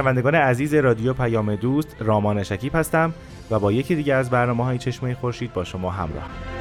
[0.00, 3.14] شنوندگان عزیز رادیو پیام دوست رامان شکیب هستم
[3.50, 6.59] و با یکی دیگه از برنامه های چشمه خورشید با شما همراه.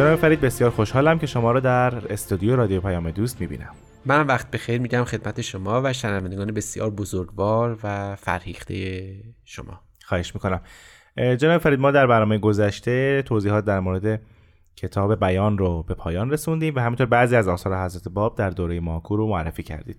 [0.00, 3.70] جناب فرید بسیار خوشحالم که شما رو در استودیو رادیو پیام دوست می‌بینم.
[4.06, 9.10] منم وقت بخیر میگم خدمت شما و شنوندگان بسیار بزرگوار و فرهیخته
[9.44, 9.80] شما.
[10.04, 10.60] خواهش می‌کنم.
[11.16, 14.20] جناب فرید ما در برنامه گذشته توضیحات در مورد
[14.76, 18.80] کتاب بیان رو به پایان رسوندیم و همینطور بعضی از آثار حضرت باب در دوره
[18.80, 19.96] ماکو رو معرفی کردید.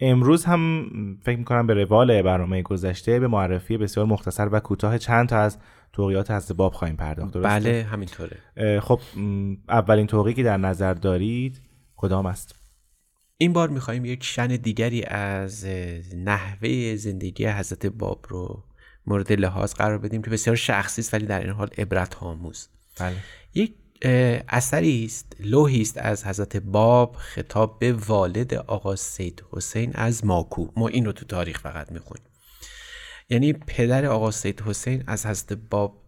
[0.00, 0.86] امروز هم
[1.22, 5.58] فکر می‌کنم به روال برنامه گذشته به معرفی بسیار مختصر و کوتاه چند تا از
[5.92, 8.40] توقیات حضرت باب خواهیم پرداخت درسته؟ بله همینطوره.
[8.80, 9.00] خب
[9.68, 11.60] اولین توقی که در نظر دارید
[11.96, 12.54] کدام است؟
[13.36, 15.66] این بار می‌خواهیم یک شن دیگری از
[16.16, 18.64] نحوه زندگی حضرت باب رو
[19.06, 22.68] مورد لحاظ قرار بدیم که بسیار شخصی است ولی در این حال عبرت آموز.
[23.00, 23.16] بله.
[23.54, 23.74] یک
[24.48, 30.68] اثری است لوحی است از حضرت باب خطاب به والد آقا سید حسین از ماکو.
[30.76, 32.24] ما این رو تو تاریخ فقط می‌خونیم.
[33.32, 36.02] یعنی پدر آقا سید حسین از حضرت باب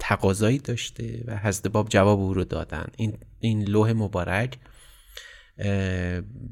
[0.00, 2.86] تقاضایی داشته و حضرت باب جواب او رو دادن.
[2.96, 4.58] این این لوح مبارک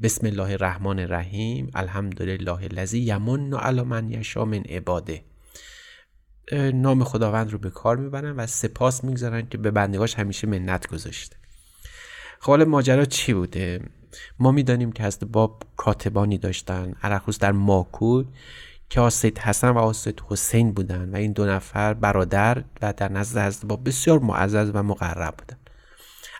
[0.03, 5.23] بسم الله الرحمن الرحیم الحمدلله الذی یمن علی من یشا من عباده.
[6.73, 11.35] نام خداوند رو به کار می‌برن و سپاس می‌گذارن که به بندگاش همیشه منت گذاشته.
[12.39, 13.81] خب ماجرا چی بوده؟
[14.39, 16.93] ما می‌دانیم که حضرت باب کاتبانی داشتن.
[17.03, 18.23] عرخوز در ماکو
[18.89, 23.37] که آسید حسن و آسید حسین بودن و این دو نفر برادر و در نزد
[23.37, 25.57] حضرت باب بسیار معزز و مقرب بودن.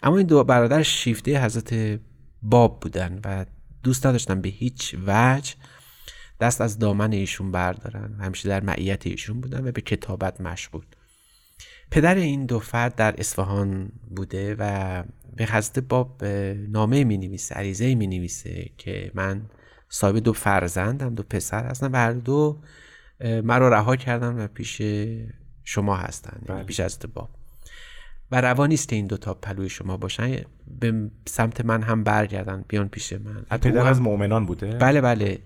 [0.03, 1.99] اما این دو برادر شیفته حضرت
[2.41, 3.45] باب بودن و
[3.83, 5.53] دوست نداشتن به هیچ وجه
[6.39, 8.15] دست از دامن ایشون بردارن.
[8.19, 10.85] و همیشه در معیت ایشون بودن و به کتابت مشغول.
[11.91, 15.03] پدر این دو فرد در اصفهان بوده و
[15.35, 16.25] به حضرت باب
[16.69, 19.41] نامه می نویسه عریضه می نویسه که من
[19.89, 22.59] صاحب دو فرزندم دو پسر هستم و هر دو
[23.43, 24.81] مرا رها کردن و پیش
[25.63, 27.29] شما هستن یعنی پیش از باب.
[28.31, 30.41] و روا نیست که این دوتا پلوی شما باشن
[30.79, 33.57] به سمت من هم برگردن بیان پیش من.
[33.57, 35.39] پدر از مؤمنان بوده؟ بله بله.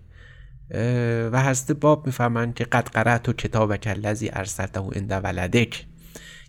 [1.31, 5.85] و حضرت باب می‌فهمن که قد قرأت و کتاب کلزی ارسلته عند ولدک.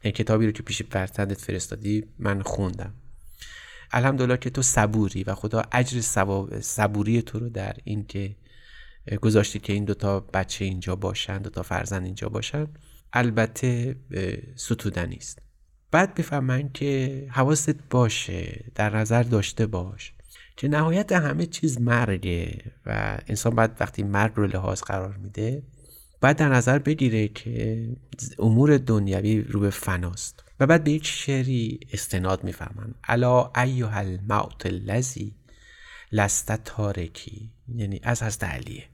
[0.04, 2.94] یعنی کتابی رو که پیش فرزندت فرستادی من خوندم.
[3.92, 6.00] الحمدلله که تو صبوری و خدا اجر
[6.60, 8.36] صبوری تو رو در این که
[9.22, 12.66] گذاشتی که این دوتا بچه اینجا باشن دوتا فرزند اینجا باشن
[13.12, 13.96] البته
[14.56, 15.38] ستودنی است
[15.90, 20.12] بعد بفهمن که حواست باشه در نظر داشته باش
[20.56, 25.62] که نهایت همه چیز مرگه و انسان باید وقتی مرگ رو لحاظ قرار میده
[26.20, 27.88] باید در نظر بگیره که
[28.38, 30.44] امور دنیوی رو به فناست.
[30.62, 35.34] و بعد به یک شعری استناد می‌فهمن الا ایها الموت الذی
[36.12, 38.84] لست تارکی یعنی از حضرت علیه.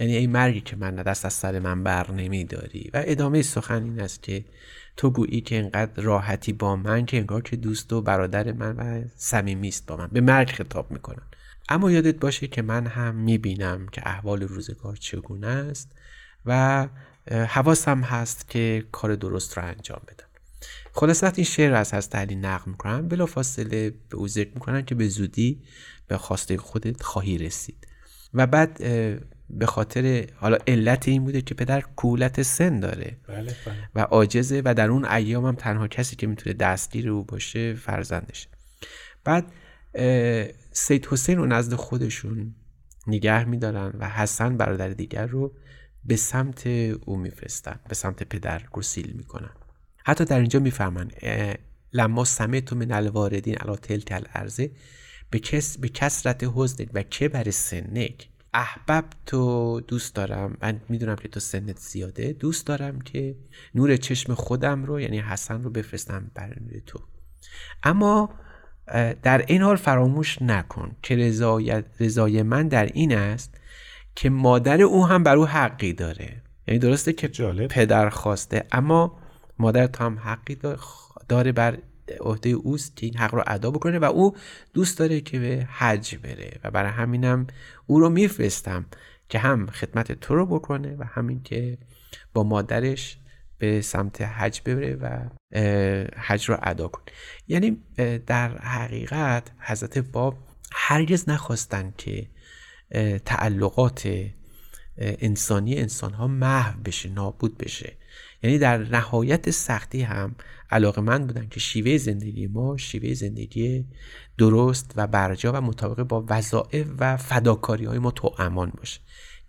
[0.00, 2.90] یعنی این مرگی که من دست از سر من بر نمیداری.
[2.94, 4.44] و ادامه سخن این است که
[4.96, 9.04] تو گویی که انقدر راحتی با من که انگار که دوست و برادر من و
[9.16, 10.08] صمیمی است با من.
[10.12, 11.22] به مرگ خطاب می‌کنن.
[11.68, 15.92] اما یادت باشه که من هم می‌بینم که احوال روزگار چگونه است
[16.46, 16.88] و
[17.30, 20.27] حواسم هست که کار درست رو انجام بدم.
[20.92, 24.94] خلاصت این شعر از هست علی نقل می‌کنن بلا فاصله به او ذکر می‌کنن که
[24.94, 25.62] به زودی
[26.06, 27.86] به خواسته خودت خواهی رسید.
[28.34, 28.78] و بعد
[29.50, 33.16] به خاطر حالا علت این بوده که پدر کولت سن داره.
[33.28, 33.88] بله بله.
[33.94, 38.48] و عاجزه و در اون ایام هم تنها کسی که می‌تونه دستگیر او باشه فرزندشه.
[39.24, 39.52] بعد
[40.72, 42.54] سید حسین رو نزد خودشون
[43.06, 45.54] نگه میدارن و حسن برادر دیگر رو
[46.04, 49.50] به سمت او میفرستن به سمت پدر گسیل می‌کنن.
[50.08, 51.10] حتی در اینجا می‌فهمن
[51.92, 54.70] لما سمت من الواردین علا تلک الارزه
[55.30, 58.28] به, کس به کسرت حزنک و که بر سنک.
[58.54, 60.56] احبب تو دوست دارم.
[60.62, 62.32] من می‌دونم که تو سنت زیاده.
[62.32, 63.36] دوست دارم که
[63.74, 66.56] نور چشم خودم رو یعنی حسن رو بفرستم بر
[66.86, 67.00] تو.
[67.82, 68.30] اما
[69.22, 71.16] در این حال فراموش نکن که
[72.00, 73.54] رضای من در این است
[74.14, 76.42] که مادر او هم بر او حقی داره.
[76.68, 77.68] یعنی درسته که جالب.
[77.68, 79.18] پدر خواسته اما
[79.58, 80.58] مادر هم حقی
[81.28, 81.78] داره بر
[82.20, 84.36] عهده اوست که این حق رو ادا بکنه و او
[84.74, 87.46] دوست داره که به حج بره و برای همینم
[87.86, 88.86] او رو میفرستم
[89.28, 91.78] که هم خدمت تو رو بکنه و همین که
[92.32, 93.18] با مادرش
[93.58, 95.28] به سمت حج ببره و
[96.16, 97.04] حج رو ادا کنه.
[97.48, 97.82] یعنی
[98.26, 100.38] در حقیقت حضرت باب
[100.72, 102.28] هرگز نخواستن که
[103.24, 104.08] تعلقات
[104.98, 107.96] انسانی انسان ها محو بشه نابود بشه.
[108.42, 110.34] یعنی در نهایت سختی هم
[110.70, 113.84] علاقه من بودن که شیوه زندگی ما شیوه زندگی
[114.38, 119.00] درست و برجا و مطابق با وظایف و فداکاری های ما تو امان باشه.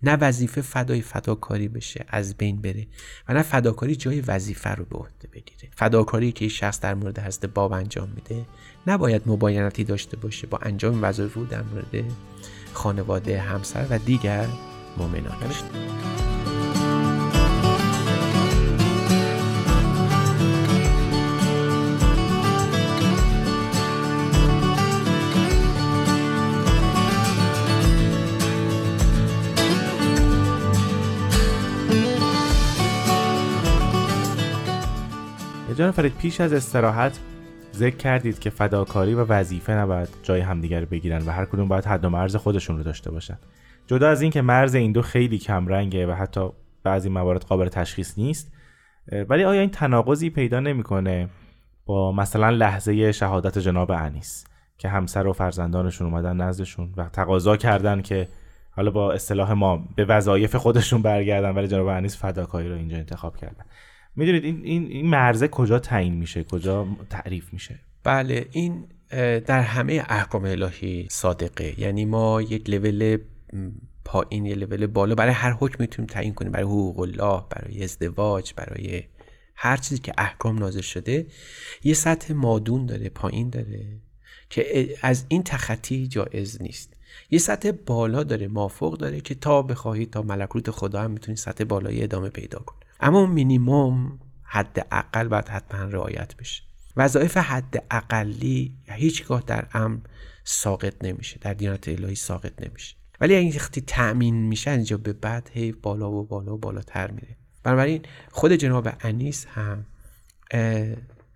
[0.03, 2.87] نه وظیفه فدای فداکاری بشه از بین بره
[3.29, 5.69] و نه فداکاری جای وظیفه رو به عهده بگیره.
[5.75, 8.45] فداکاری که شخص در مورد هست باب انجام میده
[8.87, 12.11] نباید مباینتی داشته باشه با انجام وظایف رو در مورد
[12.73, 14.47] خانواده همسر و دیگر
[14.97, 15.37] مؤمنان.
[35.79, 37.19] جان فرید پیش از استراحت
[37.75, 42.05] ذکر کردید که فداکاری و وظیفه نباید جای همدیگر بگیرن و هر کدوم باید حد
[42.05, 43.37] و مرز خودشون رو داشته باشن.
[43.87, 46.49] جدا از اینکه مرز این دو خیلی کم رنگه و حتی
[46.83, 48.51] بعضی موارد قابل تشخیص نیست
[49.29, 51.29] ولی آیا این تناقضی پیدا نمی‌کنه
[51.85, 54.45] با مثلا لحظه شهادت جناب انیس
[54.77, 58.27] که همسر و فرزندانشون اومدن نزدشون و تقاضا کردن که
[58.71, 63.37] حالا با اصطلاح ما به وظایف خودشون برگردن ولی جناب انیس فداکاری رو اینجا انتخاب
[63.37, 63.65] کردن.
[64.15, 68.85] می‌دونید این این این مرزه کجا تعیین میشه؟ کجا تعریف میشه؟ بله این
[69.39, 71.79] در همه احکام الهی صادقه.
[71.79, 73.17] یعنی ما یک لول
[74.05, 76.51] پایین یه لول بالا برای هر حکم می‌تونیم تعیین کنیم.
[76.51, 79.03] برای حقوق الله برای ازدواج برای
[79.55, 81.27] هر چیزی که احکام نازل شده
[81.83, 83.85] یه سطح مادون داره پایین داره
[84.49, 86.93] که از این تخطی جایز نیست.
[87.31, 91.63] یه سطح بالا داره مافوق داره که تا بخواهی تا ملکوت خدا هم می‌تونی سطح
[91.63, 96.63] بالایی ادامه پیدا کن اما مینیموم حد اقل باید حتما رعایت بشه.
[96.97, 99.99] وظایف حد اقلی هیچگاه در امر
[100.43, 102.95] ساقط نمیشه در دیانت الهی ساقط نمیشه.
[103.21, 107.37] ولی این وقتی تأمین میشه اینجا به بعد هی بالا و بالا و بالاتر میره.
[107.63, 108.01] بنابراین
[108.31, 109.85] خود جناب انیس هم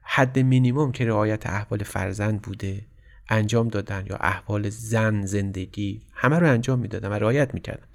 [0.01, 2.85] حد مینیموم که رعایت احوال فرزند بوده
[3.29, 7.87] انجام دادن یا احوال زن زندگی همه رو انجام می‌دادن و رعایت می‌کردن.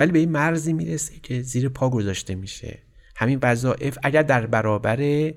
[0.00, 2.82] ولی به این مرزی می‌رسه که زیر پا گذاشته میشه.
[3.18, 5.32] همین وظایف اگر در برابر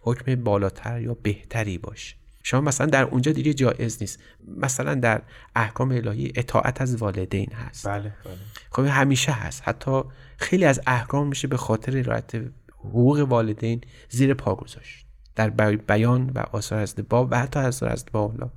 [0.00, 2.16] حکم بالاتر یا بهتری باشه.
[2.42, 4.18] شما مثلا در اونجا دیگه جایز نیست.
[4.56, 5.22] مثلا در
[5.56, 7.86] احکام الهی اطاعت از والدین هست.
[7.86, 8.36] بله بله.
[8.70, 9.62] خب همیشه هست.
[9.64, 10.02] حتی
[10.36, 12.32] خیلی از احکام میشه به خاطر رعایت
[12.78, 15.06] حقوق والدین زیر پا گذاشت.
[15.34, 18.52] در بیان و آثار از باب و حتی آثار از باب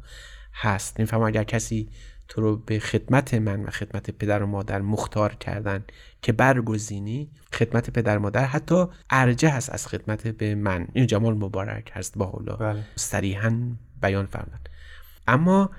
[0.53, 0.99] هست.
[0.99, 1.89] نمیفهم اگر کسی
[2.29, 5.83] تو رو به خدمت من و خدمت پدر و مادر مختار کردن
[6.21, 10.87] که برگزینی خدمت پدر و مادر حتی ارجه هست از خدمت به من.
[10.93, 12.83] این جمال مبارک هست با حالا بله.
[12.95, 13.61] صریحا
[14.01, 14.59] بیان فرمودن
[15.27, 15.69] اما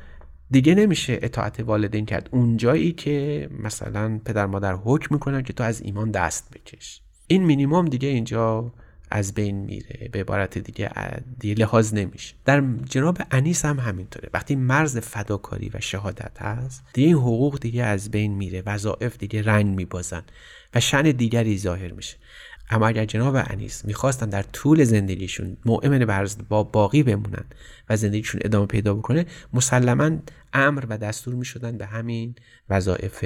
[0.51, 2.29] دیگه نمیشه اطاعت والدین کرد.
[2.33, 7.03] اونجایی که مثلا پدر مادر حکم می‌کنن که تو از ایمان دست بکش.
[7.27, 8.73] این مینیموم دیگه اینجا
[9.11, 10.91] از بین میره به عبارت دیگه,
[11.39, 12.35] دیگه لحاظ نمیشه.
[12.45, 14.31] در جناب انیس هم همینطوره.
[14.35, 19.43] وقتی مرز فداکاری و شهادت هست دیگه این حقوق دیگه از بین میره وظایف دیگه
[19.43, 20.23] رنگ میبازن
[20.75, 22.17] و شن دیگری ظاهر میشه.
[22.71, 27.45] اما اگر جناب انیس می‌خواستن در طول زندگیشون مؤمن به با باقی بمونن
[27.89, 30.11] و زندگیشون ادامه پیدا بکنه مسلما
[30.53, 32.35] امر و دستور می‌شدن به همین
[32.69, 33.25] وظایف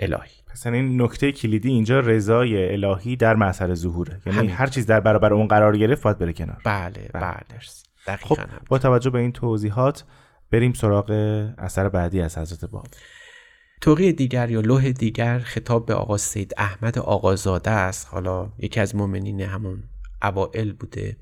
[0.00, 0.30] الهی.
[0.46, 5.32] پس این نکته کلیدی اینجا رضای الهی در مسئله ظهوره یعنی هر چیز در برابر
[5.32, 6.58] اون قرار گرفت باید بره کنار.
[6.64, 7.36] بله بله,
[8.06, 8.16] بله.
[8.16, 8.38] خب
[8.68, 10.04] با توجه به این توضیحات
[10.50, 11.10] بریم سراغ
[11.58, 12.86] اثر بعدی از حضرت باب.
[13.80, 18.08] توقی دیگر یا لوح دیگر خطاب به آقا سید احمد آقازاده است.
[18.10, 19.82] حالا یکی از مؤمنین همون
[20.22, 21.16] اوائل بوده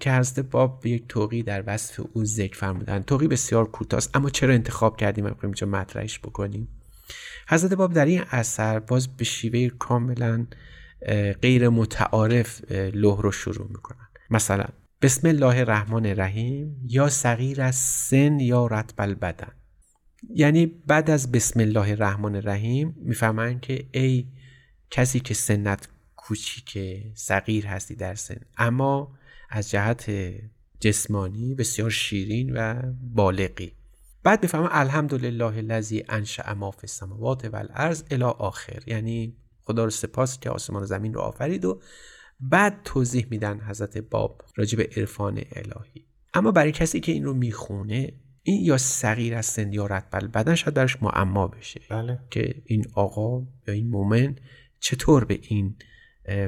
[0.00, 4.54] که حضرت باب یک توقی در وصف او ذکر فرمودن توقی بسیار کوتاه اما چرا
[4.54, 6.68] انتخاب کردیم؟ اینجا مطرحش بکنیم.
[7.48, 10.46] حضرت باب در این اثر باز به شیوه کاملا
[11.42, 14.08] غیر متعارف لوح رو شروع می‌کنن.
[14.30, 14.64] مثلا
[15.02, 19.52] بسم الله الرحمن الرحیم یا صغیر از سن یا رتب البدن.
[20.34, 24.26] یعنی بعد از بسم الله الرحمن الرحیم می‌فهمن که ای
[24.90, 26.78] کسی که سنت کوچیک
[27.14, 28.40] صغیر هستی در سن.
[28.56, 29.18] اما
[29.50, 30.10] از جهت
[30.80, 32.82] جسمانی بسیار شیرین و
[33.14, 33.72] بالغی.
[34.22, 40.40] بعد می‌فهمن الحمدلله الذی انشأ ما فی السماوات والارض الی آخر یعنی خدا رو سپاس
[40.40, 41.80] که آسمان و زمین رو آفرید و
[42.40, 47.34] بعد توضیح میدن حضرت باب راجع به عرفان الهی اما برای کسی که این رو
[47.34, 48.12] می‌خونه
[48.42, 52.18] این یا صغیر از سن یا رتبل بدن شاید درش معما بشه بله.
[52.30, 54.36] که این آقا یا این مومن
[54.80, 55.76] چطور به این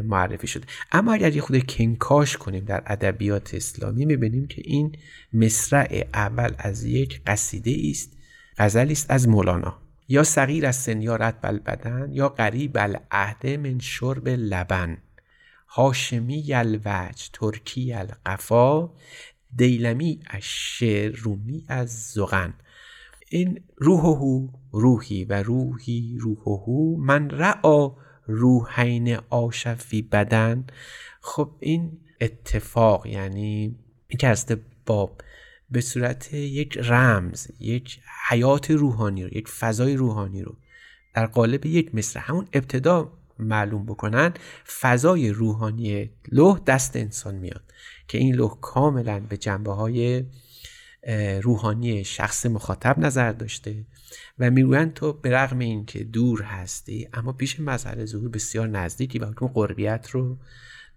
[0.04, 0.66] معرفی شده.
[0.92, 4.92] اما اگر یه خود کنکاش کنیم در ادبیات اسلامی می‌بینیم که این
[5.32, 8.16] مصرع اول از یک قصیده است
[8.58, 9.78] غزلی است از مولانا.
[10.08, 14.98] یا صغیر از سن یا رتب بدن یا قریب العهد من شرب لبن.
[15.68, 18.90] هاشمی الوجه ترکی القفا
[19.56, 22.54] دیلمی از شعر رومی از زغن
[23.30, 27.92] این روحهو روحی و روحی روحهو من رعا
[28.26, 30.64] روحین آشفی بدن.
[31.20, 33.76] خب این اتفاق یعنی
[34.08, 35.20] این که باب
[35.70, 40.56] به صورت یک رمز یک حیات روحانی رو یک فضای روحانی رو
[41.14, 44.34] در قالب یک مصر همون ابتدا معلوم بکنن
[44.80, 47.62] فضای روحانی لوح دست انسان میاد
[48.08, 50.24] که این لوح کاملا به جنبه های
[51.42, 53.84] روحانی شخص مخاطب نظر داشته
[54.38, 59.26] و می‌گویند تو به رغم اینکه دور هستی اما پیش مظهر ظهور بسیار نزدیکی و
[59.26, 60.38] حکم قربیت رو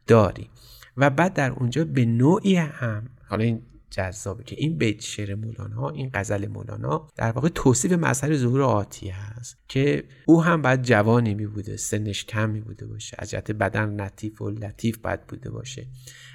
[0.07, 0.49] داری.
[0.97, 5.89] و بعد در اونجا به نوعی هم حالا این جذابه که این بیت شعر مولانا
[5.89, 11.33] این غزل مولانا در واقع توصیف مظهر ظهور آتی هست که او هم بعد جوانی
[11.33, 15.49] می بوده سنش کم می بوده باشه از جهت بدن لطیف و لطیف باید بوده
[15.49, 15.87] باشه.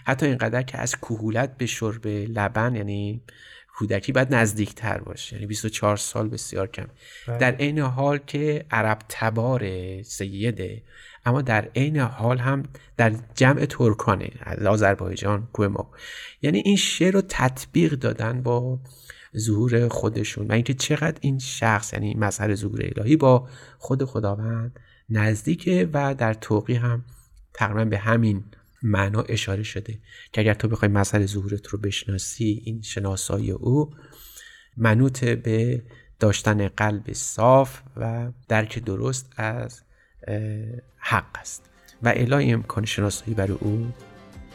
[0.06, 3.22] حتی اینقدر که از کهولت به شرب لبن یعنی
[3.80, 5.36] کودکی باید نزدیکتر باشه.
[5.36, 6.86] یعنی 24 سال بسیار کم.
[7.28, 7.38] بله.
[7.38, 9.62] در عین حال که عرب تبار
[10.02, 10.82] سیده
[11.24, 12.62] اما در عین حال هم
[12.96, 15.90] در جمع ترکانه از آذربایجان کوه ما
[16.42, 18.78] یعنی این شعر رو تطبیق دادن با
[19.38, 25.88] ظهور خودشون و اینکه چقدر این شخص یعنی مظهر ظهور الهی با خود خداوند نزدیکه
[25.92, 27.04] و در توقی هم
[27.54, 28.44] تقریبا به همین
[28.82, 29.98] معنا اشاره شده
[30.32, 33.94] که اگر تو بخوای مظهر ظهورت رو بشناسی این شناسایی او
[34.76, 35.82] منوط به
[36.20, 39.82] داشتن قلب صاف و درک درست از
[40.98, 41.70] حق است.
[42.02, 43.92] و الهی امکان شناسایی برای او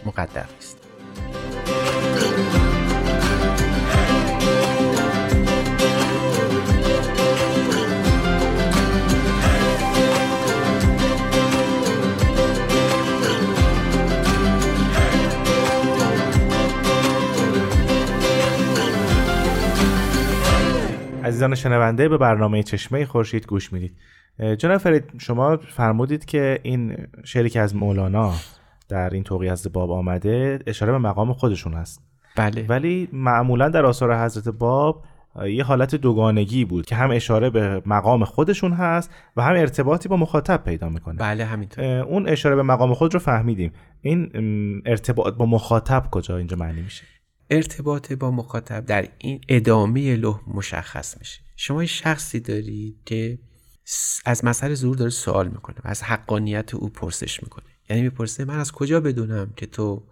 [0.05, 0.84] مقدر است.
[21.25, 23.98] عزیزان شنونده به برنامه چشمه خورشید گوش می‌دید.
[24.58, 28.34] جناب فرید شما فرمودید که این شعری که از مولانا
[28.89, 32.01] در این توقی از باب آمده اشاره به مقام خودشون هست
[32.36, 32.65] بله.
[32.70, 35.03] ولی معمولا در آثار حضرت باب
[35.46, 40.17] یه حالت دوگانگی بود که هم اشاره به مقام خودشون هست و هم ارتباطی با
[40.17, 41.15] مخاطب پیدا می‌کنه.
[41.15, 41.86] بله همینطور.
[41.86, 43.72] اون اشاره به مقام خود رو فهمیدیم.
[44.01, 44.32] این
[44.86, 47.03] ارتباط با مخاطب کجا اینجا معنی میشه؟
[47.49, 51.39] ارتباط با مخاطب در این ادامه لوح مشخص میشه.
[51.55, 53.39] شما شخصی دارید که
[54.25, 57.65] از مسئله زور داره سوال می‌کنه و از حقانیت او پرسش می‌کنه.
[57.89, 60.03] یعنی می‌پرسه من از کجا بدونم که تو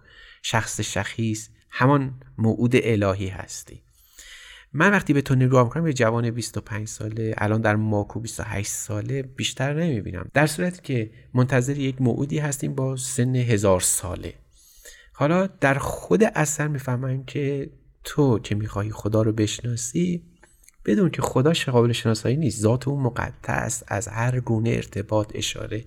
[0.42, 3.82] شخص شخیص همان موعود الهی هستی؟
[4.72, 9.22] من وقتی به تو نگاه می‌کنم یه جوان 25 ساله الان در ماکو 28 ساله
[9.22, 10.30] بیشتر نمی‌بینم.
[10.34, 14.34] در صورتی که منتظر یک موعودی هستیم با سن هزار ساله.
[15.16, 17.70] حالا در خود اثر می‌فهمن که
[18.04, 20.22] تو که می‌خواهی خدا رو بشناسی
[20.84, 22.60] بدون که خدا قابل شناسایی نیست.
[22.60, 25.84] ذات او است از هر گونه ارتباط اشاره.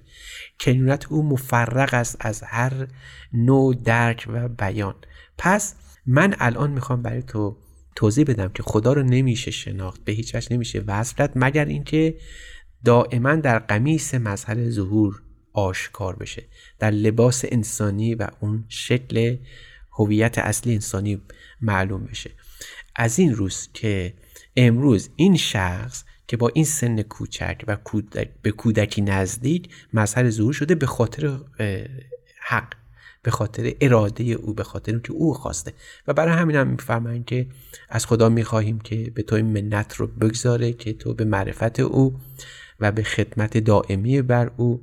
[0.59, 2.87] کنونت او مفرق است از هر
[3.33, 4.95] نوع درک و بیان.
[5.37, 7.57] پس من الان می‌خوام برای تو
[7.95, 12.17] توضیح بدم که خدا رو نمیشه شناخت به هیچ وجه نمیشه وصلت مگر اینکه
[12.85, 15.21] دائما در قمیس مظهر ظهور
[15.57, 16.43] آشکار بشه.
[16.79, 19.37] در لباس انسانی و اون شکل
[19.91, 21.21] هویت اصلی انسانی
[21.61, 22.31] معلوم بشه.
[22.95, 24.13] از این روز که
[24.55, 27.77] امروز این شخص که با این سن کوچک و
[28.41, 31.39] به کودکی نزدیک مظهر ظهور شده به خاطر
[32.41, 32.73] حق
[33.23, 35.73] به خاطر اراده او به خاطر که او خواسته.
[36.07, 37.47] و برای همین هم میفرمایند که
[37.89, 42.19] از خدا می‌خواهیم که به تو این منت رو بگذاره که تو به معرفت او
[42.79, 44.81] و به خدمت دائمی بر او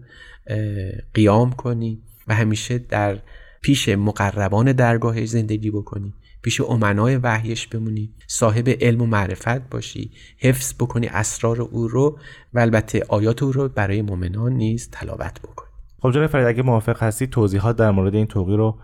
[1.14, 3.18] قیام کنی و همیشه در
[3.62, 6.14] پیش مقربان درگاهش زندگی بکنی.
[6.42, 8.10] پیش امنای وحیش بمونی.
[8.26, 10.10] صاحب علم و معرفت باشی.
[10.38, 12.18] حفظ بکنی اسرار او رو
[12.54, 15.68] و البته آیات او رو برای مؤمنان نیز تلاوت بکنی.
[16.00, 18.78] خب جناب فرید اگه موافق هستی توضیحات در مورد این توقی رو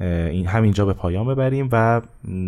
[0.00, 2.02] این همینجا به پایان ببریم و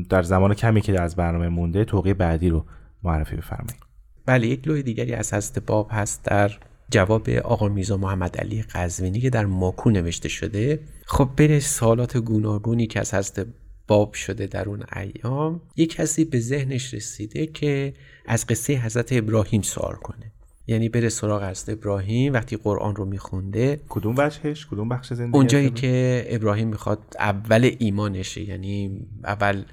[0.09, 2.65] در زمان کمی که از برنامه مونده توقی بعدی رو
[3.03, 3.86] معرفی بفرمایید.
[4.27, 6.53] بله یک لوح دیگری از حضرت باب هست در
[6.91, 10.81] جواب آقا میرزا محمد علی قزوینی که در ماکو نوشته شده.
[11.07, 13.47] خب بین سالات گوناگونی که از حضرت
[13.89, 15.61] باب شده در اون ایام.
[15.77, 17.95] یک کسی به ذهنش رسیده که
[18.27, 20.33] از قصه حضرت ابراهیم سوال کنه.
[20.67, 23.81] یعنی بره سراغ حضرت ابراهیم وقتی قرآن رو میخونده.
[23.89, 29.65] کدوم وجهش؟ کدوم بخش زندگی اونجایی که ابراهیم می‌خواد اول ایمانشه یعنی اول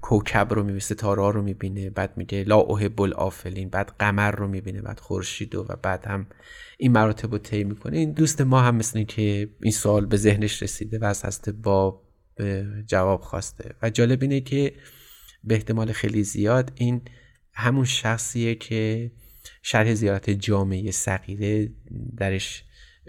[0.00, 4.82] کوکب رو می‌بینه ستاره رو می‌بینه بعد میگه لا احب الافلین بعد قمر رو می‌بینه
[4.82, 6.26] بعد خورشید و بعد هم
[6.78, 7.96] این مراتب رو طی می‌کنه.
[7.96, 12.02] این دوست ما هم مثل که این سوال به ذهنش رسیده و از هست با
[12.86, 13.74] جواب خواسته.
[13.82, 14.74] و جالب اینه که
[15.44, 17.02] به احتمال خیلی زیاد این
[17.52, 19.10] همون شخصیه که
[19.62, 21.70] شرح زیارت جامعه صغیره
[22.16, 22.64] درش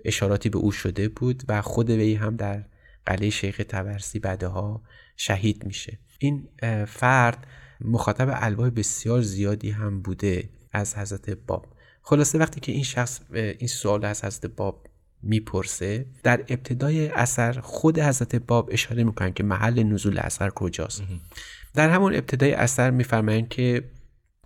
[0.06, 2.66] اشاراتی به او شده بود و خود وی هم در
[3.06, 4.84] قلعه شیخ تبرسی بعدها
[5.18, 6.00] شهید میشه.
[6.20, 6.48] این
[6.88, 7.48] فرد
[7.82, 11.66] مخاطب الواح بسیار زیادی هم بوده از حضرت باب.
[12.02, 14.88] خلاصه وقتی که این شخص این سوال از حضرت باب
[15.24, 21.04] می‌پرسه در ابتدای اثر خود حضرت باب اشاره می‌کنن که محل نزول اثر کجاست.
[21.74, 23.84] در همون ابتدای اثر میفرمایند که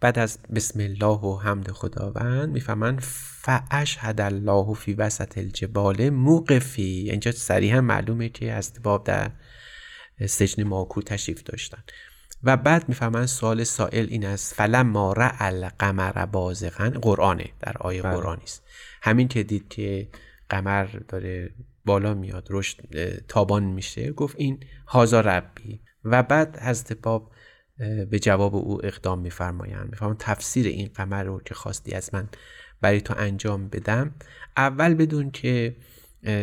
[0.01, 7.07] بعد از بسم الله و حمد خداوند می‌فهمن فاشهد الله فی وسط الجبال موقفی.
[7.11, 9.31] اینجا صریحا معلومه که از باب در
[10.27, 11.83] سجن ماکو تشریف داشتن.
[12.43, 18.13] و بعد می‌فهمن سوال سائل این است فلما رأى القمر بازغا قرآنه در آیه بله.
[18.13, 18.63] قرآنی است.
[19.01, 20.09] همین که دید که
[20.49, 21.49] قمر داره
[21.85, 22.79] بالا میاد رشد
[23.27, 25.81] تابان میشه گفت این هازا ربی.
[26.03, 27.31] و بعد حضرت باب
[28.09, 29.89] به جواب او اقدام میفرمایند.
[29.89, 32.29] میفرمان تفسیر این قمر رو که خواستی از من
[32.81, 34.15] برای تو انجام بدم
[34.57, 35.75] اول بدون که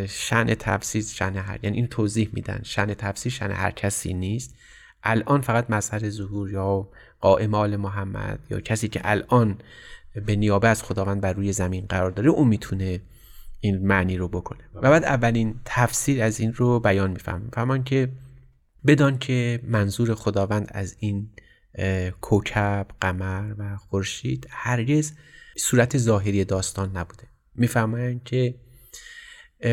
[0.08, 2.60] شن تفسیر شن هر یعنی این توضیح میدن.
[2.62, 4.54] شن تفسیر شن هر کسی نیست.
[5.02, 6.88] الان فقط مظهر ظهور یا
[7.20, 9.58] قائمال محمد یا کسی که الان
[10.26, 13.00] به نیابه از خداوند بر روی زمین قرار داره اون می‌تونه
[13.60, 14.60] این معنی رو بکنه.
[14.74, 18.08] و بعد اولین تفسیر از این رو بیان میفهم فهمان که
[18.86, 21.30] بدان که منظور خداوند از این
[22.20, 25.12] کوکب قمر و خورشید هرگز
[25.56, 27.22] صورت ظاهری داستان نبوده.
[27.54, 28.54] می‌فهمند که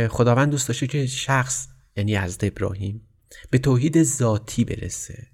[0.09, 3.01] خداوند دوست داشته که شخص یعنی حضرت ابراهیم
[3.49, 5.27] به توحید ذاتی برسه.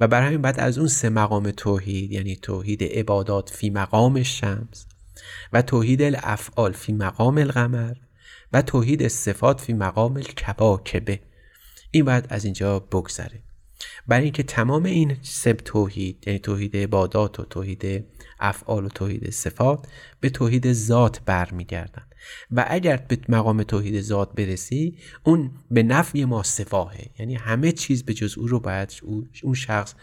[0.00, 4.86] و برای همین بعد از اون سه مقام توحید یعنی توحید عبادات فی مقام شمس
[5.52, 7.96] و توحید الافعال فی مقام القمر
[8.52, 11.20] و توحید صفات فی مقام الکباکبه
[11.90, 13.42] این باید از اینجا بگذره.
[14.06, 18.04] برای اینکه تمام این سب توحید یعنی توحید عبادات و توحید
[18.40, 19.86] افعال و توحید صفات
[20.20, 22.09] به توحید ذات برمیگردن.
[22.50, 28.04] و اگر به مقام توحید ذات برسی اون به نفع ما صفاهه یعنی همه چیز
[28.04, 28.92] به جز او رو باید
[29.42, 29.94] اون شخص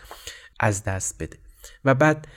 [0.60, 1.38] از دست بده.
[1.86, 2.28] و بعد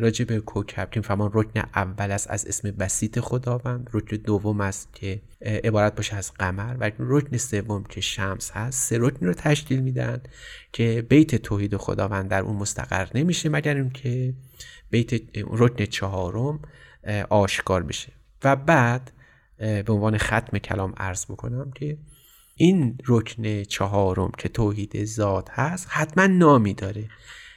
[0.00, 3.90] راجع به کوکب که فرمان رکن اول است از اسم بسیط خداوند.
[3.92, 6.76] رکن دوم است که عبارت باشه از قمر.
[6.80, 10.22] و رکن سوم که شمس هست سه رکن رو تشکیل میدن
[10.72, 14.34] که بیت توحید خداوند در اون مستقر نمیشه مگر اینکه
[14.90, 16.60] بیت رکن چهارم
[17.30, 18.12] آشکار بشه.
[18.44, 19.12] و بعد
[19.58, 21.98] به عنوان ختم کلام عرض بکنم که
[22.56, 27.08] این رکن چهارم که توحید ذات هست حتما نامی داره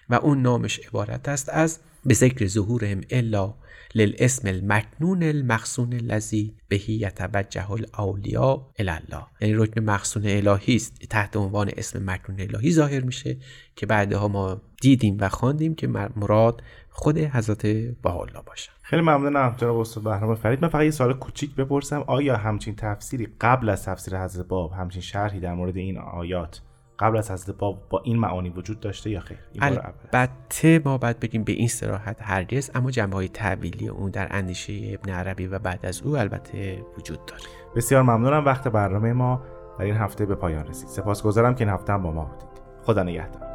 [0.09, 3.53] و اون نامش عبارت است از به ذکر ظهورهم الا
[3.95, 11.71] للاسم المکنون المخصون الذی بهی یتوجه الاولیا الله یعنی رکن مخصون الهی است تحت عنوان
[11.77, 13.37] اسم مکنون الهی ظاهر میشه
[13.75, 16.63] که بعدها ما دیدیم و خواندیم که مراد
[16.95, 20.61] خود حضرت الله باشه خیلی ممنونم جناب استاد بهرام فرید.
[20.61, 22.03] من فقط یه سوال کوچیک بپرسم.
[22.07, 26.61] آیا همچین تفسیری قبل از تفسیر حضرت باب همچین شرحی در مورد این آیات
[26.99, 31.43] قبل از حضرت باب با این معانی وجود داشته یا خیر؟ البته ما باید بگیم
[31.43, 35.85] به این سراحت هرگز اما جنبه های تعبیلی اون در اندیشه ابن عربی و بعد
[35.85, 37.43] از او البته وجود داره.
[37.75, 38.45] بسیار ممنونم.
[38.45, 39.41] وقت برنامه ما
[39.79, 40.87] در این هفته به پایان رسید.
[40.87, 42.61] سپاسگزارم که این هفته هم با ما بودید.
[42.85, 43.53] خدا نگهدار.